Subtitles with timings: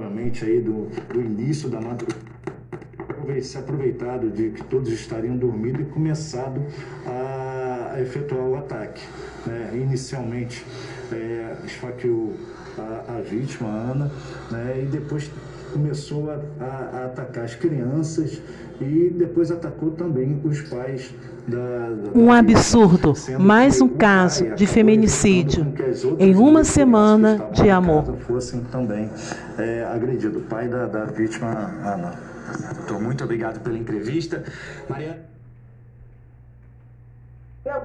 [0.00, 2.30] Realmente aí do, do início da madrugada
[3.42, 6.60] se aproveitado de que todos estariam dormindo e começado
[7.06, 7.19] a
[8.02, 9.02] efetuar o ataque.
[9.46, 9.70] Né?
[9.74, 10.64] Inicialmente
[11.12, 12.34] é, esfaqueou
[12.78, 14.10] a, a vítima, a Ana,
[14.50, 14.82] né?
[14.82, 15.30] e depois
[15.72, 18.40] começou a, a, a, atacar as crianças
[18.80, 21.14] e depois atacou também os pais
[21.46, 21.90] da.
[21.90, 25.72] da um absurdo, mais um caso de feminicídio
[26.18, 28.16] em uma semana de amor.
[28.26, 29.10] Fossem também
[29.58, 31.48] é, agredidos, o pai da, da vítima
[31.84, 32.30] Ana.
[32.76, 34.42] Doutor, muito obrigado pela entrevista.
[34.88, 35.24] Maria...